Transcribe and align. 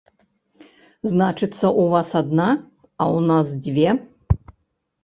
Значыцца, 1.11 1.65
у 1.83 1.85
вас 1.93 2.09
адна, 2.21 2.49
а 3.01 3.03
ў 3.15 3.19
нас 3.31 3.47
дзве! 3.71 3.89